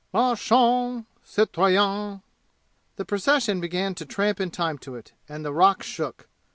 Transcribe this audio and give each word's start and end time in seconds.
"Marchons! 0.15 1.05
Citoyens!" 1.23 2.21
The 2.95 3.05
procession 3.05 3.61
began 3.61 3.93
to 3.93 4.03
tramp 4.03 4.39
in 4.41 4.49
time 4.49 4.79
to 4.79 4.95
it, 4.95 5.13
and 5.29 5.45
the 5.45 5.53
rock 5.53 5.83
shook. 5.83 6.27